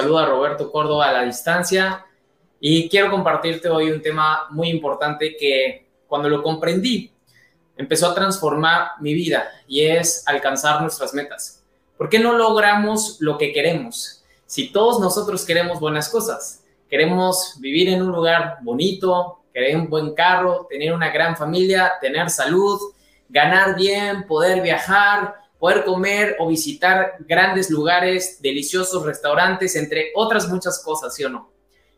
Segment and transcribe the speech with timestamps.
[0.00, 2.06] Saluda Roberto Córdoba a la distancia
[2.58, 7.12] y quiero compartirte hoy un tema muy importante que cuando lo comprendí
[7.76, 11.62] empezó a transformar mi vida y es alcanzar nuestras metas.
[11.98, 14.24] ¿Por qué no logramos lo que queremos?
[14.46, 20.14] Si todos nosotros queremos buenas cosas, queremos vivir en un lugar bonito, querer un buen
[20.14, 22.80] carro, tener una gran familia, tener salud,
[23.28, 30.82] ganar bien, poder viajar, poder comer o visitar grandes lugares, deliciosos restaurantes, entre otras muchas
[30.82, 31.52] cosas, ¿sí o no?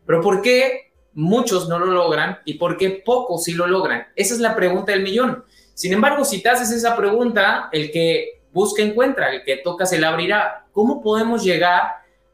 [0.05, 4.09] Pero ¿por qué muchos no lo logran y por qué pocos sí lo logran?
[4.17, 5.45] Esa es la pregunta del millón.
[5.75, 9.99] Sin embargo, si te haces esa pregunta, el que busca encuentra, el que toca se
[9.99, 10.67] le abrirá.
[10.73, 11.83] ¿Cómo podemos llegar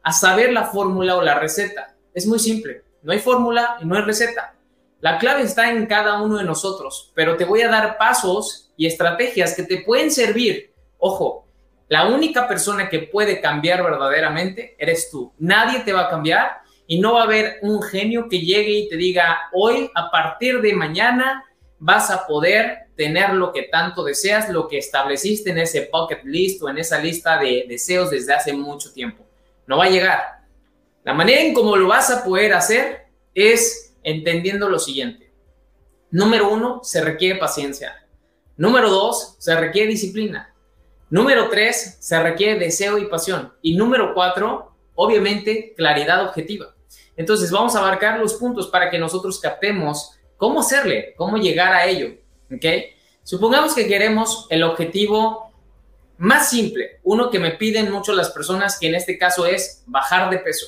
[0.01, 1.95] a saber la fórmula o la receta?
[2.11, 2.81] Es muy simple.
[3.03, 4.55] No hay fórmula y no hay receta.
[4.99, 8.87] La clave está en cada uno de nosotros, pero te voy a dar pasos y
[8.87, 10.68] estrategias que te pueden servir
[10.99, 11.47] Ojo,
[11.87, 15.33] la única persona que puede cambiar verdaderamente eres tú.
[15.39, 18.89] Nadie te va a cambiar y no va a haber un genio que llegue y
[18.89, 21.45] te diga, hoy, a partir de mañana,
[21.79, 26.61] vas a poder tener lo que tanto deseas, lo que estableciste en ese bucket list
[26.61, 29.25] o en esa lista de deseos desde hace mucho tiempo.
[29.65, 30.21] No va a llegar.
[31.03, 35.31] La manera en cómo lo vas a poder hacer es entendiendo lo siguiente.
[36.11, 38.05] Número uno, se requiere paciencia.
[38.57, 40.53] Número dos, se requiere disciplina.
[41.09, 43.53] Número tres, se requiere deseo y pasión.
[43.61, 46.75] Y número cuatro, obviamente, claridad objetiva.
[47.17, 51.85] Entonces, vamos a abarcar los puntos para que nosotros captemos cómo hacerle, cómo llegar a
[51.85, 52.15] ello.
[52.53, 52.65] ¿Ok?
[53.23, 55.51] Supongamos que queremos el objetivo
[56.17, 60.29] más simple, uno que me piden mucho las personas, que en este caso es bajar
[60.29, 60.67] de peso.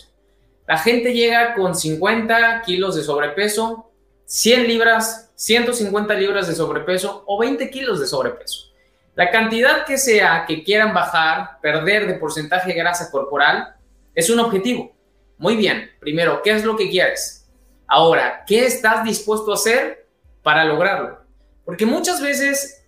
[0.65, 3.91] La gente llega con 50 kilos de sobrepeso,
[4.25, 8.70] 100 libras, 150 libras de sobrepeso o 20 kilos de sobrepeso.
[9.15, 13.75] La cantidad que sea que quieran bajar, perder de porcentaje de grasa corporal,
[14.15, 14.95] es un objetivo.
[15.37, 17.49] Muy bien, primero, ¿qué es lo que quieres?
[17.87, 20.07] Ahora, ¿qué estás dispuesto a hacer
[20.43, 21.19] para lograrlo?
[21.65, 22.85] Porque muchas veces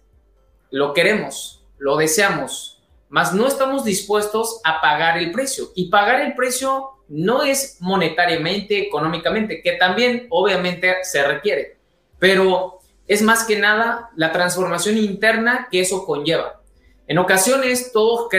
[0.70, 5.72] lo queremos, lo deseamos, mas no estamos dispuestos a pagar el precio.
[5.76, 11.78] Y pagar el precio no es monetariamente, económicamente, que también obviamente se requiere,
[12.18, 16.62] pero es más que nada la transformación interna que eso conlleva.
[17.06, 18.30] En ocasiones todos,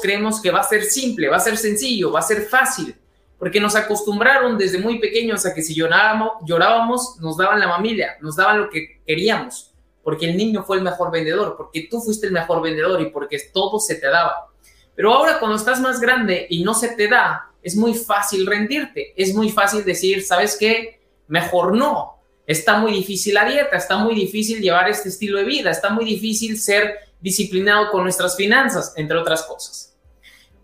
[0.00, 2.96] creemos que va a ser simple, va a ser sencillo, va a ser fácil,
[3.38, 8.16] porque nos acostumbraron desde muy pequeños a que si llorábamos, llorábamos nos daban la familia,
[8.20, 12.26] nos daban lo que queríamos, porque el niño fue el mejor vendedor, porque tú fuiste
[12.26, 14.48] el mejor vendedor y porque todo se te daba.
[14.96, 19.14] Pero ahora cuando estás más grande y no se te da, es muy fácil rendirte,
[19.16, 21.00] es muy fácil decir, ¿sabes qué?
[21.28, 25.70] Mejor no, Está muy difícil la dieta, está muy difícil llevar este estilo de vida,
[25.70, 29.94] está muy difícil ser disciplinado con nuestras finanzas, entre otras cosas.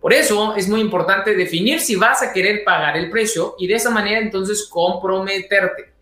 [0.00, 3.74] Por eso es muy importante definir si vas a querer pagar el precio y de
[3.74, 5.92] esa manera entonces comprometerte.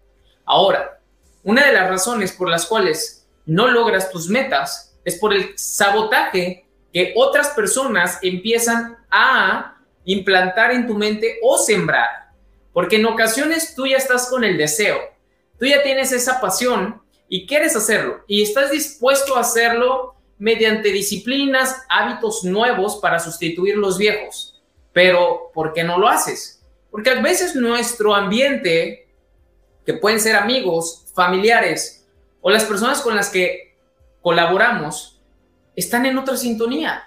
[0.44, 1.00] Ahora,
[1.42, 6.66] una de las razones por las cuales no logras tus metas es por el sabotaje
[6.92, 12.08] que otras personas empiezan a implantar en tu mente o sembrar.
[12.72, 14.98] Porque en ocasiones tú ya estás con el deseo,
[15.58, 21.84] tú ya tienes esa pasión y quieres hacerlo y estás dispuesto a hacerlo mediante disciplinas,
[21.88, 24.62] hábitos nuevos para sustituir los viejos.
[24.92, 26.62] Pero, ¿por qué no lo haces?
[26.90, 29.08] Porque a veces nuestro ambiente,
[29.84, 32.06] que pueden ser amigos, familiares
[32.40, 33.76] o las personas con las que
[34.20, 35.20] colaboramos,
[35.74, 37.04] están en otra sintonía.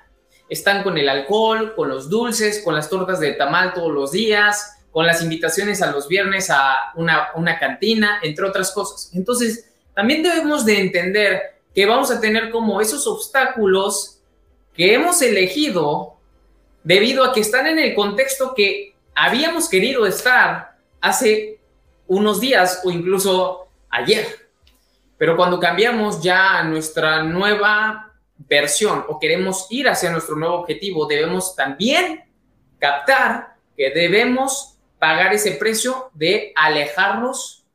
[0.50, 4.79] Están con el alcohol, con los dulces, con las tortas de tamal todos los días,
[4.92, 9.12] con las invitaciones a los viernes a una, cantina, entre otras cosas.
[9.14, 11.42] Entonces, también debemos de entender
[11.74, 14.22] que vamos a tener como esos obstáculos
[14.74, 16.18] que hemos elegido
[16.84, 21.60] debido a que están en el contexto que habíamos querido estar hace
[22.08, 24.50] unos días o incluso ayer.
[25.18, 31.06] Pero cuando cambiamos ya a nuestra nueva versión o queremos ir hacia nuestro nuevo objetivo,
[31.06, 32.24] debemos también
[32.80, 37.66] captar que debemos pagar ese precio de alejarnos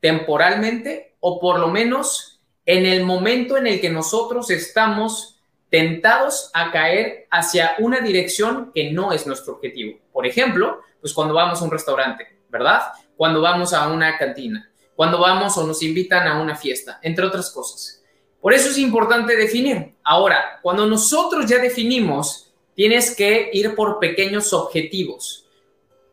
[0.00, 5.40] temporalmente o por lo menos en el momento en el que nosotros estamos
[5.70, 9.98] tentados a caer hacia una dirección que no es nuestro objetivo.
[10.12, 12.82] Por ejemplo, pues cuando vamos a un restaurante, ¿verdad?
[13.16, 17.50] Cuando vamos a una cantina, cuando vamos o nos invitan a una fiesta, entre otras
[17.50, 18.02] cosas.
[18.40, 19.94] Por eso es importante definir.
[20.02, 25.47] Ahora, cuando nosotros ya definimos, tienes que ir por pequeños objetivos.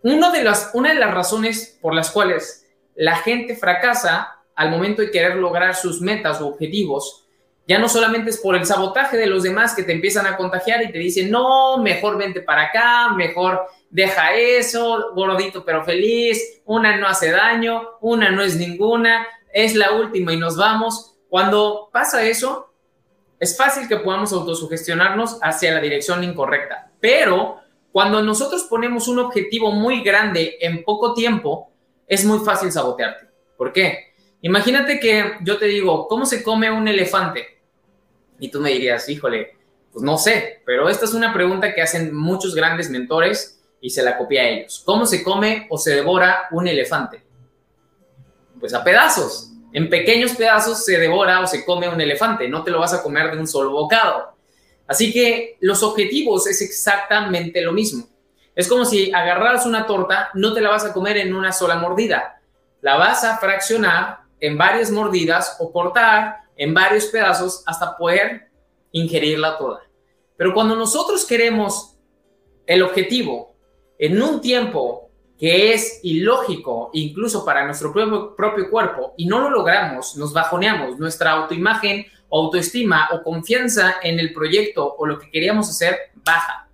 [0.06, 5.02] Uno de las, una de las razones por las cuales la gente fracasa al momento
[5.02, 7.26] de querer lograr sus metas o objetivos,
[7.68, 10.84] ya no solamente es por el sabotaje de los demás que te empiezan a contagiar
[10.84, 16.98] y te dicen, no, mejor vente para acá, mejor deja eso, gordito pero feliz, una
[16.98, 21.16] no hace daño, una no es ninguna, es la última y nos vamos.
[21.30, 22.72] Cuando pasa eso,
[23.40, 27.65] es fácil que podamos autosugestionarnos hacia la dirección incorrecta, pero
[27.96, 31.72] cuando nosotros ponemos un objetivo muy grande en poco tiempo,
[32.06, 33.28] es muy fácil sabotearte.
[33.56, 34.14] ¿Por qué?
[34.42, 37.62] Imagínate que yo te digo, ¿cómo se come un elefante?
[38.38, 39.56] Y tú me dirías, híjole,
[39.94, 44.04] pues no sé, pero esta es una pregunta que hacen muchos grandes mentores y se
[44.04, 44.84] la copia a ellos.
[44.86, 47.24] ¿Cómo se come o se devora un elefante?
[48.60, 49.54] Pues a pedazos.
[49.72, 52.50] En pequeños pedazos se devora o se come un elefante.
[52.50, 54.35] No te lo vas a comer de un solo bocado.
[54.88, 58.08] Así que los objetivos es exactamente lo mismo.
[58.56, 61.76] Es como si agarraras una torta, no te la vas a comer en una sola
[61.76, 62.42] mordida.
[62.82, 68.50] La vas a fraccionar en varias mordidas o cortar en varios pedazos hasta poder
[68.92, 69.82] ingerirla toda.
[70.38, 71.98] Pero cuando nosotros queremos
[72.66, 73.56] el objetivo
[73.98, 79.50] en un tiempo que es ilógico incluso para nuestro propio, propio cuerpo y no lo
[79.50, 82.06] logramos, nos bajoneamos, nuestra autoimagen
[82.40, 86.68] autoestima o confianza en el proyecto o lo que queríamos hacer baja.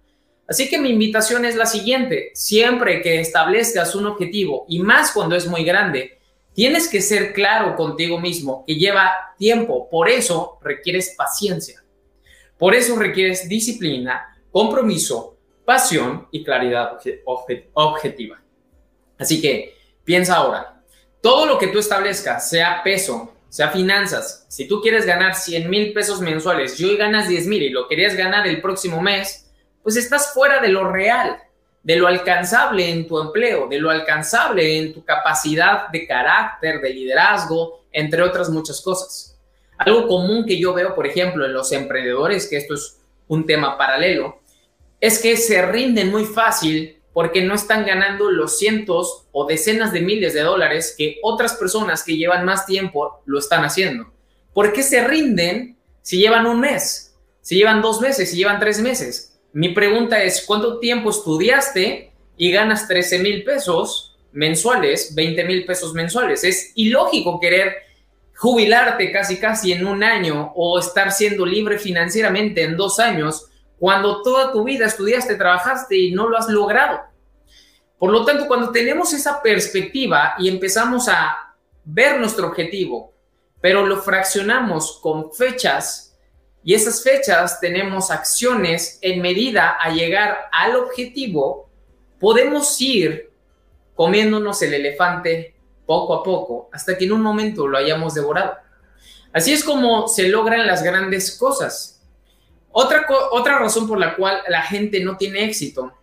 [0.47, 5.35] Así que mi invitación es la siguiente, siempre que establezcas un objetivo y más cuando
[5.35, 6.19] es muy grande,
[6.53, 11.83] tienes que ser claro contigo mismo que lleva tiempo, por eso requieres paciencia,
[12.57, 16.99] por eso requieres disciplina, compromiso, pasión y claridad
[17.73, 18.41] objetiva.
[19.17, 20.83] Así que piensa ahora,
[21.21, 25.91] todo lo que tú establezcas, sea peso, sea finanzas, si tú quieres ganar 100 mil
[25.91, 29.51] pesos mensuales y hoy ganas 10 mil y lo querías ganar el próximo mes,
[29.83, 31.37] pues estás fuera de lo real,
[31.83, 36.93] de lo alcanzable en tu empleo, de lo alcanzable en tu capacidad de carácter, de
[36.93, 39.37] liderazgo, entre otras muchas cosas.
[39.77, 43.77] Algo común que yo veo, por ejemplo, en los emprendedores, que esto es un tema
[43.77, 44.39] paralelo,
[45.01, 50.01] es que se rinden muy fácil porque no están ganando los cientos o decenas de
[50.01, 54.11] miles de dólares que otras personas que llevan más tiempo lo están haciendo.
[54.53, 58.79] ¿Por qué se rinden si llevan un mes, si llevan dos meses, si llevan tres
[58.79, 59.39] meses?
[59.53, 65.93] Mi pregunta es, ¿cuánto tiempo estudiaste y ganas 13 mil pesos mensuales, 20 mil pesos
[65.93, 66.43] mensuales?
[66.45, 67.75] Es ilógico querer
[68.35, 73.50] jubilarte casi casi en un año o estar siendo libre financieramente en dos años
[73.81, 76.99] cuando toda tu vida estudiaste, trabajaste y no lo has logrado.
[77.97, 83.11] Por lo tanto, cuando tenemos esa perspectiva y empezamos a ver nuestro objetivo,
[83.59, 86.15] pero lo fraccionamos con fechas
[86.63, 91.71] y esas fechas tenemos acciones en medida a llegar al objetivo,
[92.19, 93.31] podemos ir
[93.95, 95.55] comiéndonos el elefante
[95.87, 98.57] poco a poco hasta que en un momento lo hayamos devorado.
[99.33, 102.00] Así es como se logran las grandes cosas.
[102.71, 105.93] Otra, otra razón por la cual la gente no tiene éxito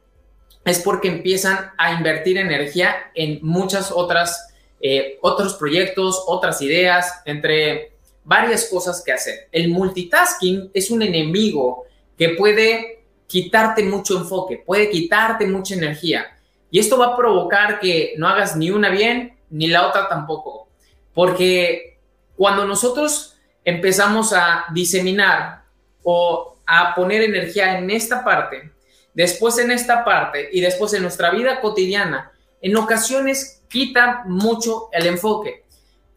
[0.65, 7.93] es porque empiezan a invertir energía en muchas otras, eh, otros proyectos, otras ideas, entre
[8.25, 9.49] varias cosas que hacer.
[9.51, 11.85] El multitasking es un enemigo
[12.19, 16.27] que puede quitarte mucho enfoque, puede quitarte mucha energía.
[16.71, 20.69] Y esto va a provocar que no hagas ni una bien ni la otra tampoco.
[21.15, 21.99] Porque
[22.37, 25.65] cuando nosotros empezamos a diseminar
[26.03, 28.71] o a poner energía en esta parte,
[29.15, 35.07] después en esta parte y después en nuestra vida cotidiana, en ocasiones quita mucho el
[35.07, 35.65] enfoque.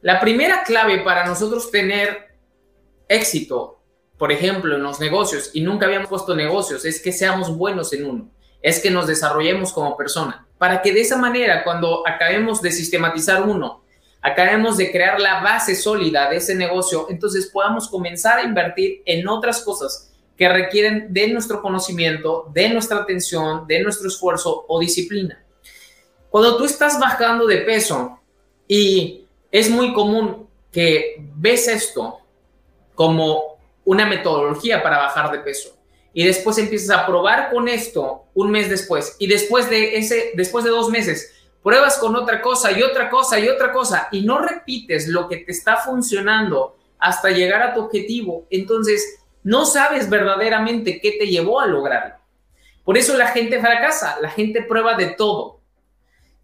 [0.01, 2.35] La primera clave para nosotros tener
[3.07, 3.79] éxito,
[4.17, 8.05] por ejemplo, en los negocios, y nunca habíamos puesto negocios, es que seamos buenos en
[8.05, 8.29] uno,
[8.61, 13.43] es que nos desarrollemos como persona, para que de esa manera, cuando acabemos de sistematizar
[13.43, 13.85] uno,
[14.21, 19.27] acabemos de crear la base sólida de ese negocio, entonces podamos comenzar a invertir en
[19.29, 20.10] otras cosas
[20.41, 25.39] que requieren de nuestro conocimiento, de nuestra atención, de nuestro esfuerzo o disciplina.
[26.31, 28.19] Cuando tú estás bajando de peso
[28.67, 32.21] y es muy común que ves esto
[32.95, 35.77] como una metodología para bajar de peso
[36.11, 40.65] y después empiezas a probar con esto un mes después y después de ese después
[40.65, 44.39] de dos meses pruebas con otra cosa y otra cosa y otra cosa y no
[44.39, 50.99] repites lo que te está funcionando hasta llegar a tu objetivo, entonces no sabes verdaderamente
[51.01, 52.15] qué te llevó a lograrlo.
[52.83, 55.61] Por eso la gente fracasa, la gente prueba de todo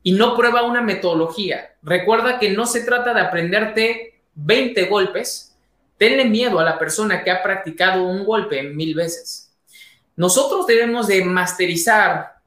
[0.04, 1.75] y no prueba una metodología.
[1.82, 5.58] Recuerda que no se trata de aprenderte 20 golpes,
[5.98, 9.51] tenle miedo a la persona que ha practicado un golpe mil veces.
[10.16, 12.38] Nosotros debemos de masterizar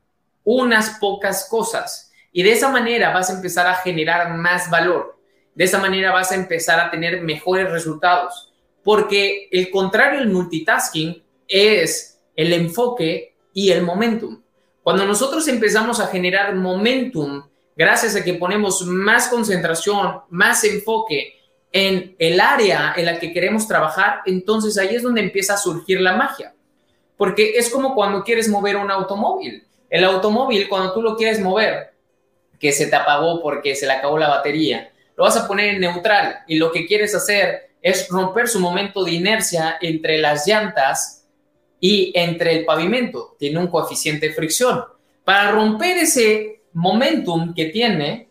[0.44, 5.18] unas pocas cosas y de esa manera vas a empezar a generar más valor.
[5.54, 8.49] De esa manera vas a empezar a tener mejores resultados,
[8.82, 14.40] porque el contrario del multitasking es el enfoque y el momentum.
[14.82, 17.42] Cuando nosotros empezamos a generar momentum,
[17.76, 21.34] gracias a que ponemos más concentración, más enfoque
[21.72, 26.00] en el área en la que queremos trabajar, entonces ahí es donde empieza a surgir
[26.00, 26.54] la magia.
[27.16, 29.64] Porque es como cuando quieres mover un automóvil.
[29.88, 31.92] El automóvil, cuando tú lo quieres mover,
[32.58, 35.80] que se te apagó porque se le acabó la batería, lo vas a poner en
[35.80, 41.26] neutral y lo que quieres hacer es romper su momento de inercia entre las llantas
[41.78, 43.36] y entre el pavimento.
[43.38, 44.84] Tiene un coeficiente de fricción.
[45.24, 48.28] Para romper ese momentum que tiene,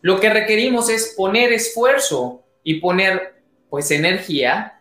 [0.00, 4.80] lo que requerimos es poner esfuerzo y poner pues energía,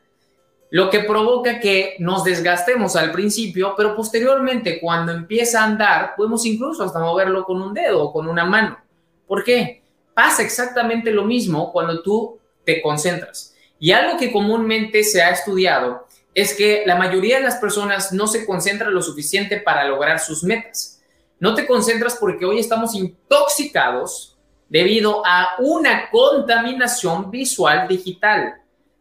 [0.70, 6.46] lo que provoca que nos desgastemos al principio, pero posteriormente cuando empieza a andar, podemos
[6.46, 8.78] incluso hasta moverlo con un dedo o con una mano.
[9.26, 9.82] ¿Por qué?
[10.18, 13.54] pasa exactamente lo mismo cuando tú te concentras.
[13.80, 18.28] Y algo que comúnmente se ha estudiado es que la mayoría de las personas no
[18.28, 21.02] se concentran lo suficiente para lograr sus metas.
[21.40, 24.38] No te concentras porque hoy estamos intoxicados
[24.70, 28.56] debido a una contaminación visual digital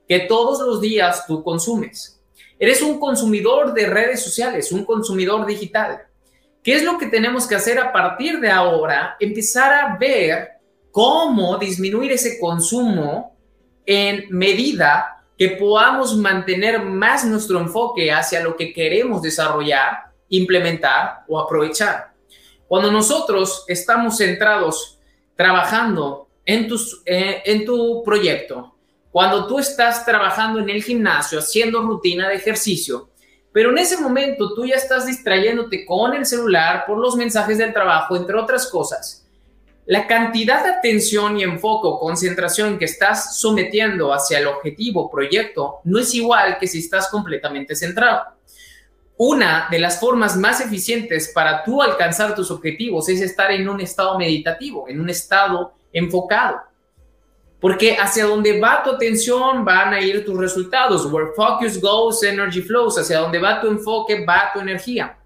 [0.08, 2.20] que todos los días tú consumes.
[2.58, 6.02] Eres un consumidor de redes sociales, un consumidor digital.
[6.62, 9.16] ¿Qué es lo que tenemos que hacer a partir de ahora?
[9.20, 10.52] Empezar a ver
[10.90, 13.35] cómo disminuir ese consumo
[13.86, 21.38] en medida que podamos mantener más nuestro enfoque hacia lo que queremos desarrollar, implementar o
[21.38, 22.12] aprovechar.
[22.66, 24.98] Cuando nosotros estamos centrados
[25.36, 28.74] trabajando en, tus, eh, en tu proyecto,
[29.12, 33.10] cuando tú estás trabajando en el gimnasio, haciendo rutina de ejercicio,
[33.52, 37.72] pero en ese momento tú ya estás distrayéndote con el celular por los mensajes del
[37.72, 39.25] trabajo, entre otras cosas,
[39.86, 45.76] la cantidad de atención y enfoque o concentración que estás sometiendo hacia el objetivo, proyecto,
[45.84, 48.24] no es igual que si estás completamente centrado.
[49.16, 53.80] Una de las formas más eficientes para tú alcanzar tus objetivos es estar en un
[53.80, 56.60] estado meditativo, en un estado enfocado.
[57.60, 61.10] Porque hacia donde va tu atención van a ir tus resultados.
[61.10, 62.98] Where focus goes, energy flows.
[62.98, 65.16] Hacia donde va tu enfoque, va tu energía.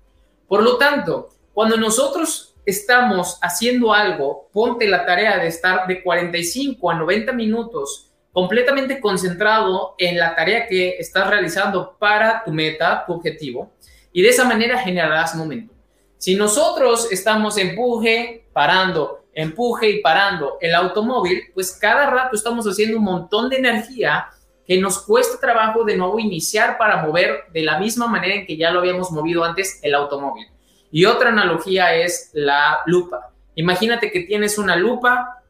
[0.47, 6.91] Por lo tanto, cuando nosotros estamos haciendo algo, ponte la tarea de estar de 45
[6.91, 13.15] a 90 minutos completamente concentrado en la tarea que estás realizando para tu meta, tu
[13.15, 13.73] objetivo,
[14.13, 15.75] y de esa manera generarás momento.
[16.17, 22.99] Si nosotros estamos empuje, parando, empuje y parando el automóvil, pues cada rato estamos haciendo
[22.99, 24.29] un montón de energía
[24.67, 28.57] que nos cuesta trabajo de nuevo iniciar para mover de la misma manera en que
[28.57, 30.47] ya lo habíamos movido antes el automóvil.
[30.91, 33.33] Y otra analogía es la lupa.
[33.55, 35.43] Imagínate que tienes una lupa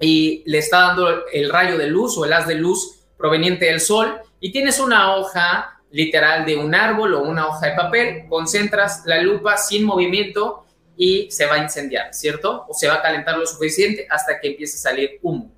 [0.00, 3.80] y le está dando el rayo de luz o el haz de luz proveniente del
[3.80, 9.02] sol y tienes una hoja literal de un árbol o una hoja de papel, concentras
[9.06, 10.66] la lupa sin movimiento
[10.96, 12.66] y se va a incendiar, ¿cierto?
[12.68, 15.52] O se va a calentar lo suficiente hasta que empiece a salir humo.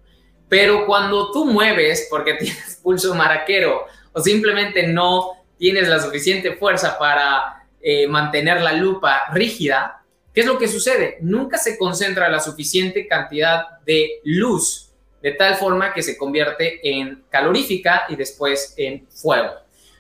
[0.49, 6.99] Pero cuando tú mueves porque tienes pulso maraquero o simplemente no tienes la suficiente fuerza
[6.99, 10.03] para eh, mantener la lupa rígida,
[10.35, 11.19] ¿qué es lo que sucede?
[11.21, 14.91] Nunca se concentra la suficiente cantidad de luz
[15.23, 19.53] de tal forma que se convierte en calorífica y después en fuego.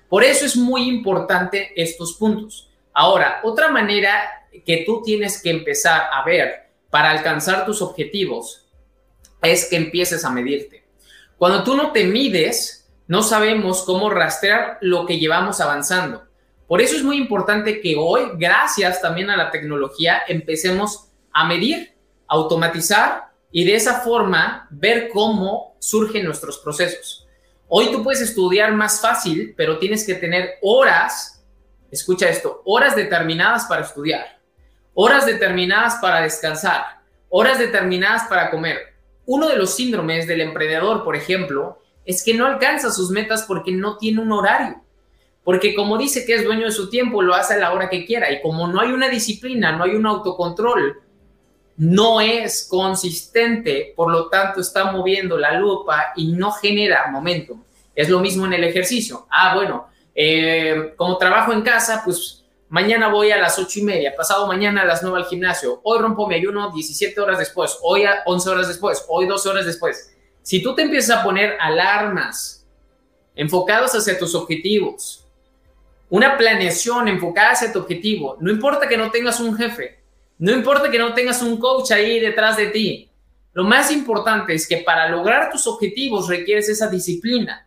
[0.08, 2.70] Por eso es muy importante estos puntos.
[2.92, 8.66] Ahora, otra manera que tú tienes que empezar a ver para alcanzar tus objetivos
[9.42, 10.84] es que empieces a medirte.
[11.38, 16.24] Cuando tú no te mides, no sabemos cómo rastrear lo que llevamos avanzando.
[16.70, 21.96] Por eso es muy importante que hoy, gracias también a la tecnología, empecemos a medir,
[22.28, 27.26] automatizar y de esa forma ver cómo surgen nuestros procesos.
[27.66, 31.44] Hoy tú puedes estudiar más fácil, pero tienes que tener horas,
[31.90, 34.38] escucha esto, horas determinadas para estudiar,
[34.94, 36.84] horas determinadas para descansar,
[37.30, 38.94] horas determinadas para comer.
[39.26, 43.72] Uno de los síndromes del emprendedor, por ejemplo, es que no alcanza sus metas porque
[43.72, 44.84] no tiene un horario.
[45.44, 48.04] Porque como dice que es dueño de su tiempo, lo hace a la hora que
[48.04, 48.30] quiera.
[48.30, 51.00] Y como no hay una disciplina, no hay un autocontrol,
[51.78, 57.56] no es consistente, por lo tanto está moviendo la lupa y no genera momento.
[57.94, 59.26] Es lo mismo en el ejercicio.
[59.30, 64.14] Ah, bueno, eh, como trabajo en casa, pues mañana voy a las ocho y media,
[64.14, 68.04] pasado mañana a las nueve al gimnasio, hoy rompo mi ayuno 17 horas después, hoy
[68.04, 70.14] a 11 horas después, hoy 12 horas después.
[70.42, 72.66] Si tú te empiezas a poner alarmas
[73.34, 75.26] enfocadas hacia tus objetivos,
[76.10, 80.00] una planeación enfocada hacia tu objetivo, no importa que no tengas un jefe,
[80.38, 83.10] no importa que no tengas un coach ahí detrás de ti,
[83.52, 87.66] lo más importante es que para lograr tus objetivos requieres esa disciplina.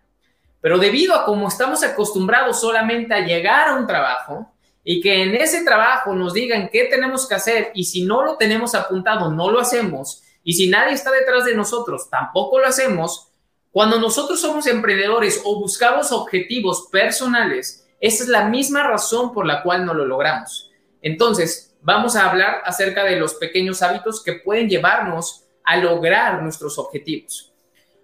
[0.62, 4.50] Pero debido a cómo estamos acostumbrados solamente a llegar a un trabajo
[4.82, 8.38] y que en ese trabajo nos digan qué tenemos que hacer y si no lo
[8.38, 13.30] tenemos apuntado, no lo hacemos y si nadie está detrás de nosotros, tampoco lo hacemos,
[13.72, 19.64] cuando nosotros somos emprendedores o buscamos objetivos personales, esa es la misma razón por la
[19.64, 20.70] cual no lo logramos.
[21.02, 26.78] Entonces, vamos a hablar acerca de los pequeños hábitos que pueden llevarnos a lograr nuestros
[26.78, 27.54] objetivos.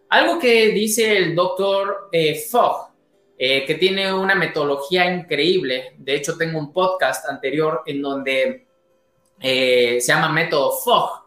[0.07, 2.93] Algo que dice el doctor eh, Fogg,
[3.37, 5.95] eh, que tiene una metodología increíble.
[5.97, 8.67] De hecho, tengo un podcast anterior en donde
[9.41, 11.25] eh, se llama Método Fogg,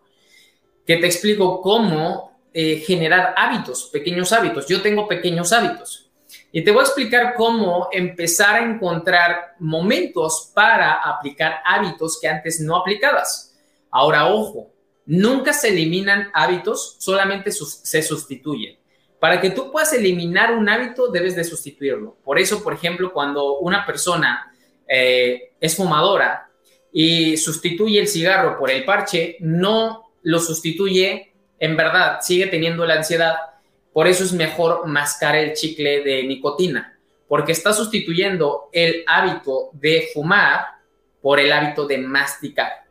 [0.87, 4.67] que te explico cómo generar hábitos, pequeños hábitos.
[4.67, 6.12] Yo tengo pequeños hábitos.
[6.53, 12.61] Y te voy a explicar cómo empezar a encontrar momentos para aplicar hábitos que antes
[12.61, 13.59] no aplicabas.
[13.91, 14.73] Ahora, ojo,
[15.05, 18.79] Nunca se eliminan hábitos, solamente se sustituyen.
[19.19, 22.17] Para que tú puedas eliminar un hábito, debes de sustituirlo.
[22.25, 24.53] Por eso, por ejemplo, cuando una persona
[24.87, 26.49] eh, es fumadora
[26.93, 32.95] y sustituye el cigarro por el parche, no lo sustituye en verdad, sigue teniendo la
[32.95, 33.37] ansiedad.
[33.93, 40.09] Por eso es mejor mascar el chicle de nicotina, porque está sustituyendo el hábito de
[40.13, 40.67] fumar
[41.21, 42.85] por el hábito de masticar.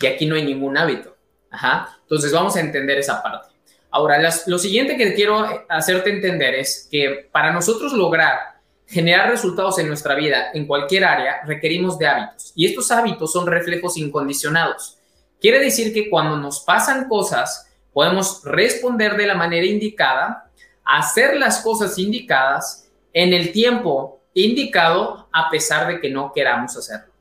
[0.00, 1.16] Y aquí no hay ningún hábito.
[1.50, 1.98] Ajá.
[2.02, 3.48] Entonces vamos a entender esa parte.
[3.90, 8.52] Ahora, lo siguiente que quiero hacerte entender es que para nosotros lograr
[8.86, 12.52] generar resultados en nuestra vida, en cualquier área, requerimos de hábitos.
[12.54, 14.98] Y estos hábitos son reflejos incondicionados.
[15.40, 20.41] Quiere decir que cuando nos pasan cosas, podemos responder de la manera indicada,
[20.84, 27.12] hacer las cosas indicadas en el tiempo indicado a pesar de que no queramos hacerlo.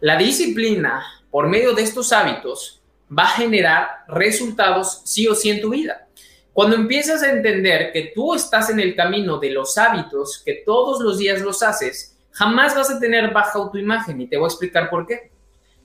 [0.00, 2.82] La disciplina, por medio de estos hábitos,
[3.16, 6.08] va a generar resultados sí o sí en tu vida.
[6.52, 11.00] Cuando empiezas a entender que tú estás en el camino de los hábitos, que todos
[11.00, 14.90] los días los haces, jamás vas a tener baja autoimagen y te voy a explicar
[14.90, 15.30] por qué.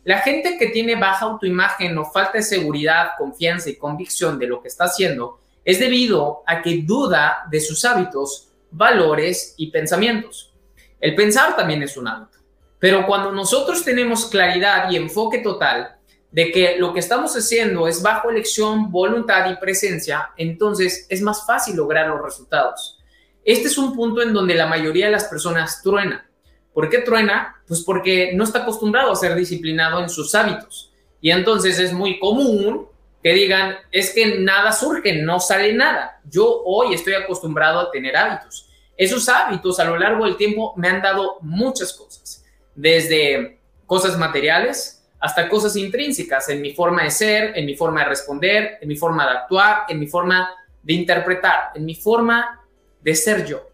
[0.04, 4.62] La gente que tiene baja autoimagen o falta de seguridad, confianza y convicción de lo
[4.62, 10.54] que está haciendo es debido a que duda de sus hábitos, valores y pensamientos.
[10.98, 12.38] El pensar también es un hábito.
[12.80, 15.98] Pero cuando nosotros tenemos claridad y enfoque total,
[16.32, 21.46] de que lo que estamos haciendo es bajo elección, voluntad y presencia, entonces es más
[21.46, 22.98] fácil lograr los resultados.
[23.44, 26.30] Este es un punto en donde la mayoría de las personas truena.
[26.74, 27.62] ¿Por qué truena?
[27.68, 30.94] Pues porque no está acostumbrado a ser disciplinado en sus hábitos.
[31.20, 32.88] Y entonces es muy común
[33.28, 36.22] que digan, es que nada surge, no sale nada.
[36.30, 38.70] Yo hoy estoy acostumbrado a tener hábitos.
[38.96, 45.06] Esos hábitos a lo largo del tiempo me han dado muchas cosas, desde cosas materiales,
[45.20, 48.96] hasta cosas intrínsecas en mi forma de ser, en mi forma de responder, en mi
[48.96, 50.50] forma de actuar, en mi forma
[50.82, 52.66] de interpretar, en mi forma
[53.02, 53.68] de ser yo.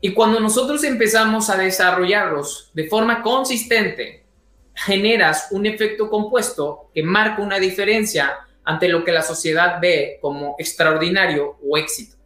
[0.00, 4.22] Y cuando nosotros empezamos a desarrollarlos de forma consistente,
[4.74, 10.56] generas un efecto compuesto que marca una diferencia ante lo que la sociedad ve como
[10.58, 12.16] extraordinario o éxito.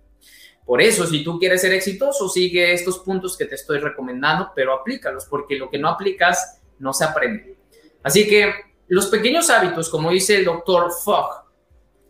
[0.65, 4.73] Por eso, si tú quieres ser exitoso, sigue estos puntos que te estoy recomendando, pero
[4.73, 7.57] aplícalos, porque lo que no aplicas no se aprende.
[8.03, 8.53] Así que
[8.89, 11.45] los pequeños hábitos, como dice el doctor Fogg,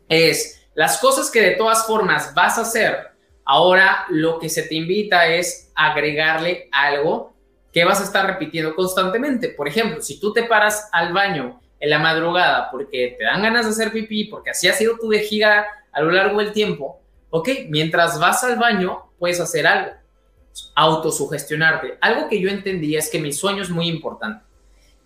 [0.08, 3.08] es las cosas que de todas formas vas a hacer,
[3.44, 7.34] ahora lo que se te invita es agregarle algo
[7.72, 9.48] que vas a estar repitiendo constantemente.
[9.48, 13.64] Por ejemplo, si tú te paras al baño en la madrugada porque te dan ganas
[13.64, 17.48] de hacer pipí, porque así ha sido tu vejiga a lo largo del tiempo, ok,
[17.68, 19.92] mientras vas al baño puedes hacer algo,
[20.74, 21.98] autosugestionarte.
[22.00, 24.44] Algo que yo entendí es que mi sueño es muy importante.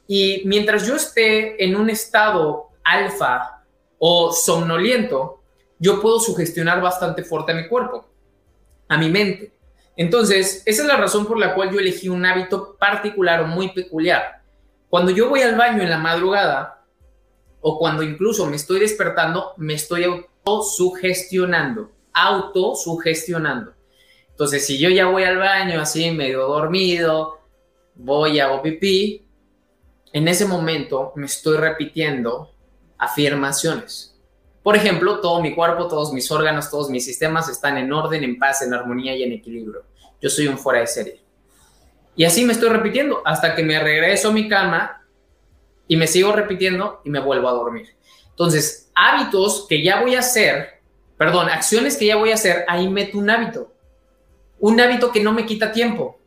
[0.07, 3.63] Y mientras yo esté en un estado alfa
[3.99, 5.41] o somnoliento,
[5.79, 8.07] yo puedo sugestionar bastante fuerte a mi cuerpo,
[8.89, 9.53] a mi mente.
[9.97, 13.71] Entonces, esa es la razón por la cual yo elegí un hábito particular o muy
[13.73, 14.43] peculiar.
[14.95, 16.85] Cuando yo voy al baño en la madrugada,
[17.61, 23.73] o cuando incluso me estoy despertando, me estoy autosugestionando, autosugestionando.
[24.31, 27.41] Entonces, si yo ya voy al baño así medio dormido,
[27.97, 29.27] voy a hago pipí,
[30.13, 32.53] en ese momento me estoy repitiendo
[32.97, 34.17] afirmaciones.
[34.63, 38.39] Por ejemplo, todo mi cuerpo, todos mis órganos, todos mis sistemas están en orden, en
[38.39, 39.87] paz, en armonía y en equilibrio.
[40.21, 41.24] Yo soy un fuera de serie.
[42.17, 45.03] Y así me estoy repitiendo hasta que me regreso a mi cama
[45.89, 47.97] y me sigo repitiendo y me vuelvo a dormir.
[48.31, 50.81] Entonces, hábitos que ya voy a hacer,
[51.17, 53.75] perdón, acciones que ya voy a hacer, ahí meto un hábito
[54.65, 56.19] un hábito que no me quita tiempo,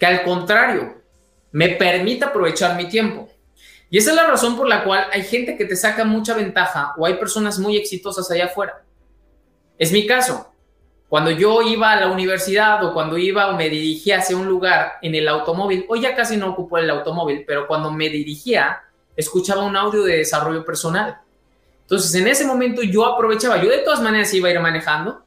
[0.00, 1.00] que al contrario,
[1.52, 3.28] me permite aprovechar mi tiempo.
[3.88, 6.92] Y esa es la razón por la cual hay gente que te saca mucha ventaja
[6.98, 8.82] o hay personas muy exitosas allá afuera.
[9.78, 10.52] Es mi caso.
[11.08, 14.94] Cuando yo iba a la universidad o cuando iba o me dirigía hacia un lugar
[15.00, 18.82] en el automóvil, hoy ya casi no ocupo el automóvil, pero cuando me dirigía,
[19.16, 21.18] escuchaba un audio de desarrollo personal.
[21.80, 25.24] Entonces, en ese momento yo aprovechaba, yo de todas maneras iba a ir manejando,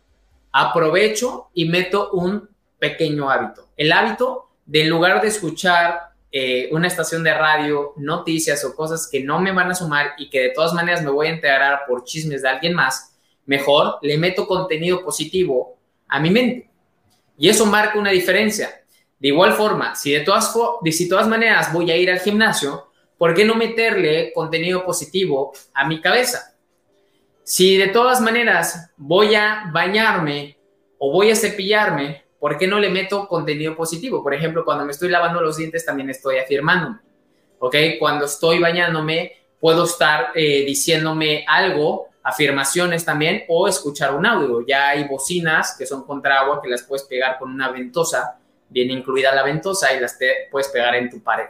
[0.51, 3.69] aprovecho y meto un pequeño hábito.
[3.75, 9.09] El hábito de en lugar de escuchar eh, una estación de radio, noticias o cosas
[9.11, 11.81] que no me van a sumar y que de todas maneras me voy a enterar
[11.87, 13.10] por chismes de alguien más,
[13.45, 15.77] mejor le meto contenido positivo
[16.07, 16.69] a mi mente.
[17.37, 18.81] Y eso marca una diferencia.
[19.19, 23.33] De igual forma, si de todas, de, todas maneras voy a ir al gimnasio, ¿por
[23.33, 26.55] qué no meterle contenido positivo a mi cabeza?
[27.43, 30.57] Si de todas maneras voy a bañarme
[30.97, 34.23] o voy a cepillarme, ¿por qué no le meto contenido positivo?
[34.23, 36.97] Por ejemplo, cuando me estoy lavando los dientes también estoy afirmándome.
[37.59, 37.75] ¿Ok?
[37.99, 44.65] Cuando estoy bañándome, puedo estar eh, diciéndome algo, afirmaciones también, o escuchar un audio.
[44.65, 48.93] Ya hay bocinas que son contra agua que las puedes pegar con una ventosa, viene
[48.93, 50.17] incluida la ventosa y las
[50.49, 51.47] puedes pegar en tu pared.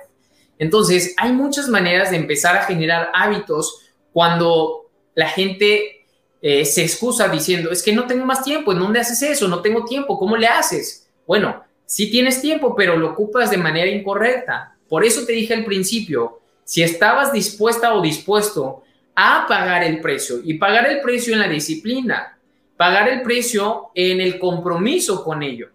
[0.58, 3.82] Entonces, hay muchas maneras de empezar a generar hábitos
[4.14, 6.06] cuando la gente
[6.42, 9.48] eh, se excusa diciendo, es que no tengo más tiempo, ¿en dónde haces eso?
[9.48, 11.10] No tengo tiempo, ¿cómo le haces?
[11.28, 14.76] Bueno, sí tienes tiempo, pero lo ocupas de manera incorrecta.
[14.88, 18.84] Por eso te dije al principio, si estabas dispuesta o dispuesto
[19.16, 22.38] a pagar el precio y pagar el precio en la disciplina,
[22.78, 25.70] pagar el precio en el compromiso con ello.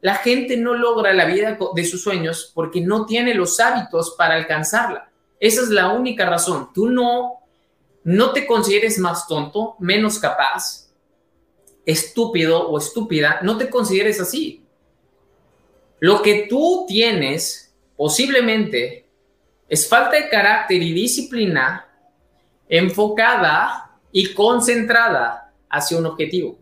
[0.00, 4.34] La gente no logra la vida de sus sueños porque no tiene los hábitos para
[4.34, 5.10] alcanzarla.
[5.40, 6.70] Esa es la única razón.
[6.74, 7.44] Tú no
[8.04, 10.90] no te consideres más tonto, menos capaz,
[11.86, 14.62] estúpido o estúpida, no te consideres así.
[16.00, 19.06] Lo que tú tienes posiblemente
[19.68, 21.88] es falta de carácter y disciplina
[22.68, 26.58] enfocada y concentrada hacia un objetivo.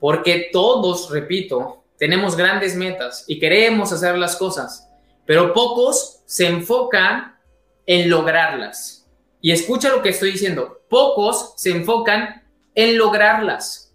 [0.00, 4.88] Porque todos, repito, tenemos grandes metas y queremos hacer las cosas,
[5.26, 7.36] pero pocos se enfocan
[7.86, 9.06] en lograrlas.
[9.40, 10.80] Y escucha lo que estoy diciendo.
[10.88, 12.42] Pocos se enfocan
[12.74, 13.94] en lograrlas.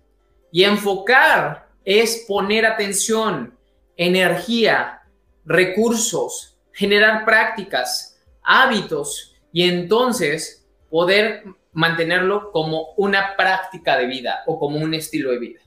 [0.52, 3.58] Y enfocar es poner atención,
[3.98, 5.02] energía,
[5.46, 14.78] recursos, generar prácticas, hábitos y entonces poder mantenerlo como una práctica de vida o como
[14.78, 15.60] un estilo de vida.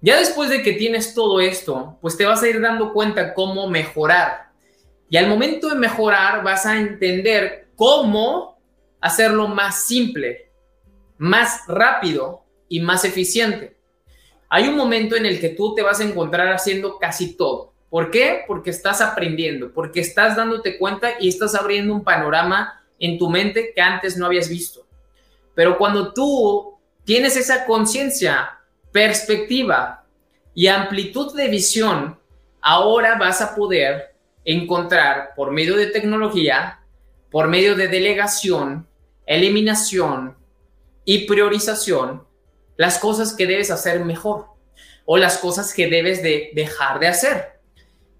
[0.00, 3.68] Ya después de que tienes todo esto, pues te vas a ir dando cuenta cómo
[3.68, 4.50] mejorar.
[5.08, 8.58] Y al momento de mejorar vas a entender cómo
[9.00, 10.50] hacerlo más simple,
[11.18, 13.76] más rápido y más eficiente.
[14.48, 17.72] Hay un momento en el que tú te vas a encontrar haciendo casi todo.
[17.88, 18.44] ¿Por qué?
[18.46, 23.72] Porque estás aprendiendo, porque estás dándote cuenta y estás abriendo un panorama en tu mente
[23.74, 24.86] que antes no habías visto.
[25.54, 28.58] Pero cuando tú tienes esa conciencia,
[28.92, 30.04] perspectiva
[30.54, 32.18] y amplitud de visión,
[32.60, 34.14] ahora vas a poder
[34.44, 36.80] encontrar por medio de tecnología,
[37.30, 38.86] por medio de delegación,
[39.26, 40.36] eliminación
[41.04, 42.24] y priorización
[42.76, 44.46] las cosas que debes hacer mejor
[45.04, 47.60] o las cosas que debes de dejar de hacer.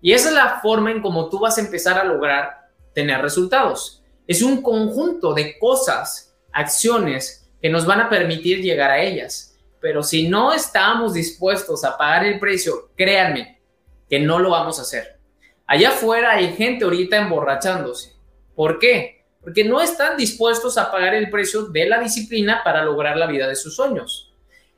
[0.01, 4.04] Y esa es la forma en cómo tú vas a empezar a lograr tener resultados.
[4.27, 9.57] Es un conjunto de cosas, acciones que nos van a permitir llegar a ellas.
[9.81, 13.61] Pero si no estamos dispuestos a pagar el precio, créanme
[14.09, 15.19] que no lo vamos a hacer.
[15.67, 18.13] Allá afuera hay gente ahorita emborrachándose.
[18.55, 19.15] ¿Por qué?
[19.45, 23.47] porque no están dispuestos a pagar el precio de la disciplina para lograr la vida
[23.47, 24.33] de sus sueños.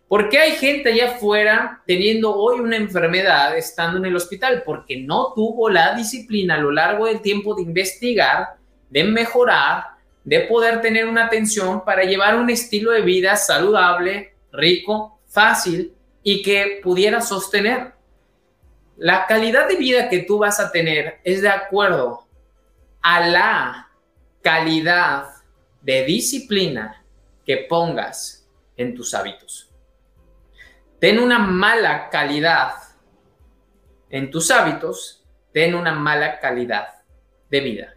[0.09, 4.65] ¿Por qué hay gente allá afuera teniendo hoy una enfermedad estando en el hospital?
[4.67, 8.57] Porque no tuvo la disciplina a lo largo del tiempo de investigar,
[8.91, 9.85] de mejorar,
[10.25, 16.43] de poder tener una atención para llevar un estilo de vida saludable, rico, fácil y
[16.43, 17.93] que pudiera sostener.
[18.97, 22.27] La calidad de vida que tú vas a tener es de acuerdo
[23.03, 23.89] a la
[24.43, 25.29] calidad
[25.83, 27.05] de disciplina
[27.45, 29.71] que pongas en tus hábitos.
[30.99, 32.73] Ten una mala calidad
[34.09, 36.89] en tus hábitos, ten una mala calidad
[37.51, 37.96] de vida.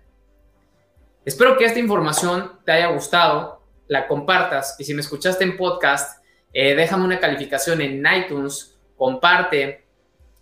[1.26, 6.24] Espero que esta información te haya gustado, la compartas y si me escuchaste en podcast,
[6.54, 9.86] eh, déjame una calificación en iTunes, comparte,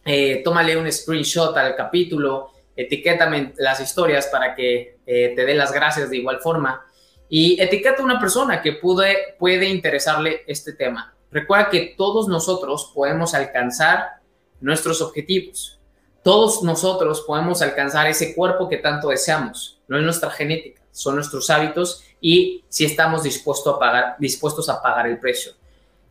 [0.05, 5.73] eh, tómale un screenshot al capítulo, etiquétame las historias para que eh, te dé las
[5.73, 6.85] gracias de igual forma
[7.27, 11.15] y etiqueta a una persona que puede, puede interesarle este tema.
[11.31, 14.21] Recuerda que todos nosotros podemos alcanzar
[14.61, 15.79] nuestros objetivos.
[16.23, 19.79] Todos nosotros podemos alcanzar ese cuerpo que tanto deseamos.
[19.87, 24.81] No es nuestra genética, son nuestros hábitos y si estamos dispuestos a pagar, dispuestos a
[24.81, 25.53] pagar el precio.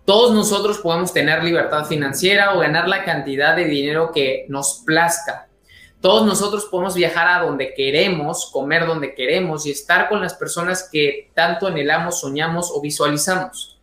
[0.05, 5.49] Todos nosotros podemos tener libertad financiera o ganar la cantidad de dinero que nos plazca.
[6.01, 10.89] Todos nosotros podemos viajar a donde queremos, comer donde queremos y estar con las personas
[10.91, 13.81] que tanto anhelamos, soñamos o visualizamos.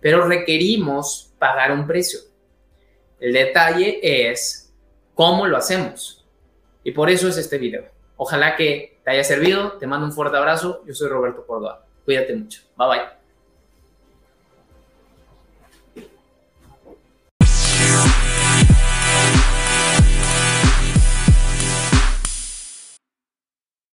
[0.00, 2.20] Pero requerimos pagar un precio.
[3.18, 4.61] El detalle es
[5.14, 6.24] cómo lo hacemos.
[6.84, 7.84] Y por eso es este video.
[8.16, 9.72] Ojalá que te haya servido.
[9.72, 10.82] Te mando un fuerte abrazo.
[10.86, 11.84] Yo soy Roberto Córdoba.
[12.04, 12.62] Cuídate mucho.
[12.76, 13.21] Bye bye.